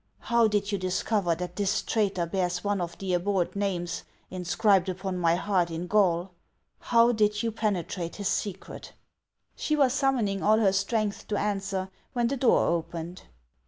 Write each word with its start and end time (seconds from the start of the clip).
How 0.17 0.47
did 0.47 0.71
you 0.71 0.79
discover 0.79 1.35
that 1.35 1.57
this 1.57 1.83
traitor 1.83 2.25
bears 2.25 2.63
one 2.63 2.81
of 2.81 2.97
the 2.97 3.13
abhorred 3.13 3.55
names 3.55 4.03
inscribed 4.31 4.89
upon 4.89 5.19
my 5.19 5.35
heart 5.35 5.69
in 5.69 5.85
gall? 5.85 6.31
How 6.79 7.11
did 7.11 7.43
you 7.43 7.51
penetrate 7.51 8.15
his 8.15 8.27
secret?" 8.27 8.93
She 9.55 9.75
was 9.75 9.93
summoning 9.93 10.41
all 10.41 10.57
her 10.57 10.73
strength 10.73 11.27
to 11.27 11.37
answer, 11.37 11.91
when 12.13 12.29
the 12.29 12.37
door 12.37 12.65
opened. 12.65 13.25